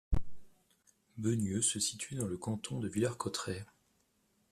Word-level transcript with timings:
Beugneux 1.17 1.61
se 1.61 1.79
situe 1.79 2.15
dans 2.15 2.25
le 2.25 2.35
canton 2.35 2.79
de 2.79 2.87
Villers-Cotterêts. 2.87 3.67